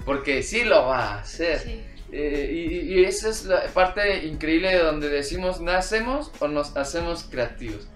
[0.07, 1.59] porque sí lo va a hacer.
[1.59, 1.85] Sí.
[2.11, 7.25] Eh, y, y esa es la parte increíble de donde decimos, ¿nacemos o nos hacemos
[7.25, 7.89] creativos?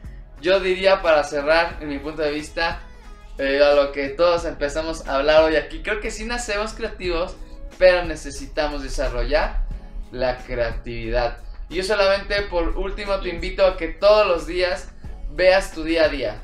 [0.42, 2.82] Yo diría para cerrar, en mi punto de vista,
[3.38, 7.34] eh, a lo que todos empezamos a hablar hoy aquí, creo que sí nacemos creativos,
[7.78, 9.62] pero necesitamos desarrollar
[10.10, 11.38] la creatividad.
[11.70, 14.90] Y yo solamente por último te invito a que todos los días
[15.30, 16.42] veas tu día a día.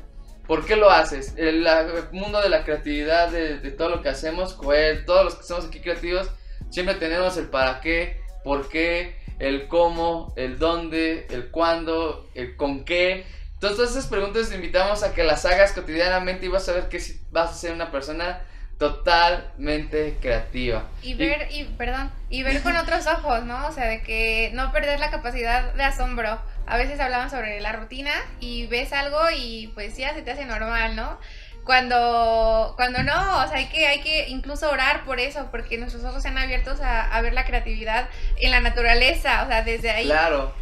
[0.49, 1.35] ¿Por qué lo haces?
[1.37, 4.57] El, el mundo de la creatividad, de, de todo lo que hacemos,
[5.05, 6.27] todos los que estamos aquí creativos,
[6.71, 12.83] siempre tenemos el para qué, por qué, el cómo, el dónde, el cuándo, el con
[12.83, 13.27] qué.
[13.53, 16.89] Entonces, todas esas preguntas te invitamos a que las hagas cotidianamente y vas a ver
[16.89, 18.41] que sí vas a ser una persona
[18.79, 20.85] totalmente creativa.
[21.03, 23.67] Y ver, y perdón, y ver con otros ojos, ¿no?
[23.67, 26.39] O sea, de que no perder la capacidad de asombro.
[26.65, 30.45] A veces hablamos sobre la rutina y ves algo y pues ya se te hace
[30.45, 31.19] normal, ¿no?
[31.65, 36.03] Cuando, cuando no, o sea, hay que, hay que incluso orar por eso, porque nuestros
[36.05, 40.05] ojos sean abiertos a, a ver la creatividad en la naturaleza, o sea, desde ahí.
[40.05, 40.53] Claro.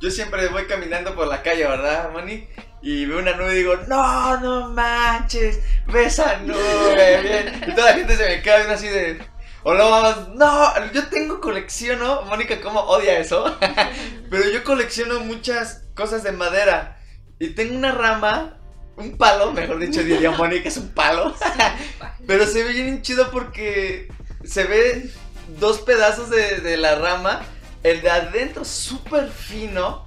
[0.00, 2.48] Yo siempre voy caminando por la calle, ¿verdad, Moni?
[2.84, 7.62] Y veo una nube y digo, no, no manches, ve esa nube, bien.
[7.66, 9.18] Y toda la gente se me queda viendo así de,
[9.62, 12.22] o no, yo tengo colección, ¿no?
[12.22, 13.56] Mónica, ¿cómo odia eso?
[14.30, 16.98] Pero yo colecciono muchas cosas de madera.
[17.38, 18.58] Y tengo una rama,
[18.96, 21.34] un palo, mejor dicho, diría Mónica, es un palo.
[22.26, 24.08] Pero se ve bien chido porque
[24.44, 25.10] se ve
[25.58, 27.40] dos pedazos de, de la rama.
[27.82, 30.03] El de adentro súper fino.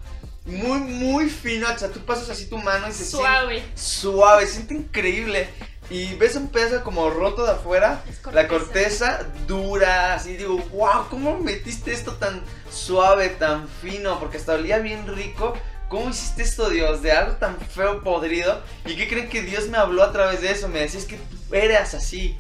[0.48, 1.68] Muy, muy fino.
[1.72, 3.64] O sea, tú pasas así tu mano y se siente Suave.
[3.76, 4.48] suave.
[4.48, 5.50] Se siente increíble.
[5.90, 8.02] Y ves un pedazo como roto de afuera.
[8.32, 10.16] La corteza dura.
[10.16, 12.42] Así digo, wow, ¿cómo metiste esto tan
[12.72, 14.20] suave, tan fino?
[14.20, 15.54] Porque hasta olía bien rico.
[15.90, 17.02] ¿Cómo hiciste esto, Dios?
[17.02, 18.62] De algo tan feo, podrido.
[18.86, 20.68] ¿Y qué creen que Dios me habló a través de eso?
[20.68, 22.38] Me decías que tú eras así.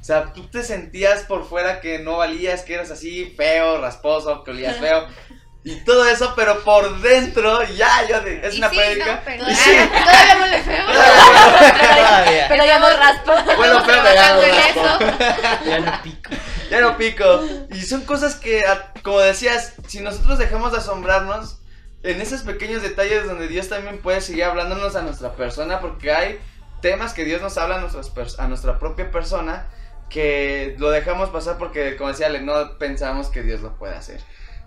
[0.00, 4.42] O sea, tú te sentías por fuera que no valías, que eras así feo, rasposo,
[4.44, 5.06] que olías feo.
[5.62, 9.14] Y todo eso, pero por dentro, ya, yo de, es Y una sí, prédica.
[9.16, 9.70] no, pero- y sí.
[10.04, 10.86] Todavía no le feo.
[10.86, 12.46] Todavía.
[12.48, 13.44] Pero ya no raspa.
[13.56, 15.64] Bueno, pero me trabajando en raspo.
[15.66, 16.30] Ya no pico.
[16.70, 17.40] Ya no pico.
[17.72, 18.64] Y son cosas que,
[19.02, 21.58] como decías, si nosotros dejamos de asombrarnos
[22.02, 26.40] en esos pequeños detalles donde Dios también puede seguir hablándonos a nuestra persona, porque hay
[26.80, 29.66] temas que Dios nos habla a, nuestras a nuestra propia persona
[30.08, 34.20] que lo dejamos pasar porque, como decía Ale, no pensamos que Dios lo puede hacer.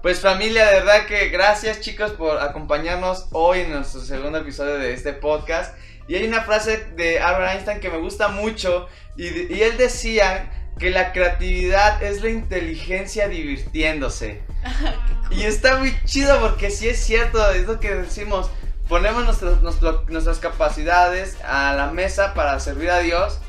[0.04, 4.92] Pues familia, de verdad que gracias chicos por acompañarnos hoy en nuestro segundo episodio de
[4.92, 5.78] este podcast.
[6.10, 9.28] Y hay una frase de Albert Einstein que me gusta mucho y,
[9.62, 14.42] él decía que la creatividad es la inteligencia divirtiéndose.
[15.32, 18.52] y está muy chido porque sí es cierto, es lo que decimos.
[18.90, 19.62] Ponemos nuestros-
[20.10, 23.40] nuestras capacidades a la mesa para servir a Dios,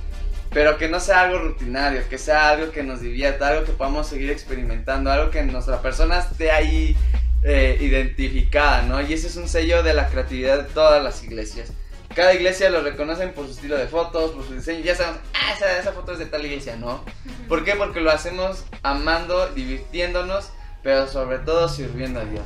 [0.55, 4.07] pero que no sea algo rutinario, que sea algo que nos divierta, algo que podamos
[4.07, 6.97] seguir experimentando, algo que nuestra persona esté ahí
[7.43, 9.03] eh, identificada, ¿no?
[9.03, 11.73] Y ese es un sello de la creatividad de todas las iglesias.
[12.15, 14.85] Cada iglesia lo reconocen por su estilo de fotos, por su diseño.
[14.85, 17.05] Ya sabemos, ah, esa, esa foto es de tal iglesia, ¿no?
[17.49, 17.75] ¿Por qué?
[17.75, 20.51] Porque lo hacemos amando, divirtiéndonos,
[20.85, 22.45] pero sobre todo sirviendo a Dios.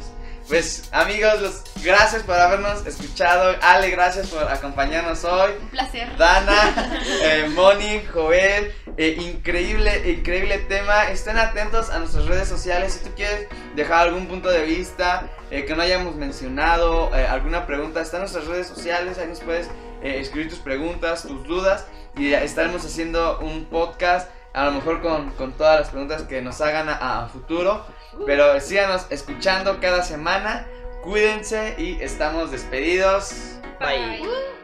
[0.49, 3.55] Pues amigos, los- gracias por habernos escuchado.
[3.61, 5.53] Ale, gracias por acompañarnos hoy.
[5.61, 6.17] Un placer.
[6.17, 11.11] Dana, eh, Moni, Joel, eh, increíble, increíble tema.
[11.11, 12.95] Estén atentos a nuestras redes sociales.
[12.95, 13.47] Si tú quieres
[13.77, 18.23] dejar algún punto de vista eh, que no hayamos mencionado, eh, alguna pregunta, está en
[18.23, 19.19] nuestras redes sociales.
[19.19, 19.67] Ahí nos puedes
[20.03, 21.85] eh, escribir tus preguntas, tus dudas.
[22.17, 26.61] Y estaremos haciendo un podcast, a lo mejor con, con todas las preguntas que nos
[26.63, 27.85] hagan a, a futuro.
[28.27, 30.67] Pero síganos escuchando cada semana.
[31.03, 33.59] Cuídense y estamos despedidos.
[33.81, 34.21] Bye.
[34.21, 34.58] Bye.